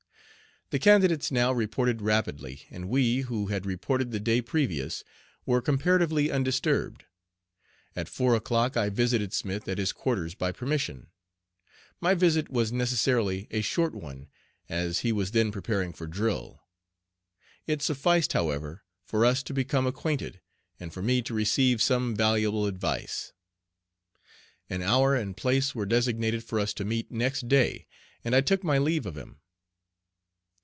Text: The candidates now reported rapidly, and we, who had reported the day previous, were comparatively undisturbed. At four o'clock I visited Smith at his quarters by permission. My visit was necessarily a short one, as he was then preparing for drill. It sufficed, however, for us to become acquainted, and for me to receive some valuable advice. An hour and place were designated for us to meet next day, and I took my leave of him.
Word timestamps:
The 0.73 0.79
candidates 0.79 1.31
now 1.33 1.51
reported 1.51 2.01
rapidly, 2.01 2.65
and 2.69 2.87
we, 2.87 3.23
who 3.23 3.47
had 3.47 3.65
reported 3.65 4.11
the 4.11 4.21
day 4.21 4.41
previous, 4.41 5.03
were 5.45 5.61
comparatively 5.61 6.31
undisturbed. 6.31 7.03
At 7.93 8.07
four 8.07 8.35
o'clock 8.35 8.77
I 8.77 8.87
visited 8.87 9.33
Smith 9.33 9.67
at 9.67 9.77
his 9.77 9.91
quarters 9.91 10.33
by 10.33 10.53
permission. 10.53 11.07
My 11.99 12.13
visit 12.13 12.49
was 12.49 12.71
necessarily 12.71 13.49
a 13.51 13.59
short 13.59 13.93
one, 13.93 14.29
as 14.69 14.99
he 14.99 15.11
was 15.11 15.31
then 15.31 15.51
preparing 15.51 15.91
for 15.91 16.07
drill. 16.07 16.63
It 17.67 17.81
sufficed, 17.81 18.31
however, 18.31 18.85
for 19.03 19.25
us 19.25 19.43
to 19.43 19.53
become 19.53 19.85
acquainted, 19.85 20.39
and 20.79 20.93
for 20.93 21.01
me 21.01 21.21
to 21.23 21.33
receive 21.33 21.81
some 21.81 22.15
valuable 22.15 22.65
advice. 22.65 23.33
An 24.69 24.81
hour 24.81 25.17
and 25.17 25.35
place 25.35 25.75
were 25.75 25.85
designated 25.85 26.45
for 26.45 26.61
us 26.61 26.73
to 26.75 26.85
meet 26.85 27.11
next 27.11 27.49
day, 27.49 27.87
and 28.23 28.33
I 28.33 28.39
took 28.39 28.63
my 28.63 28.77
leave 28.77 29.05
of 29.05 29.17
him. 29.17 29.39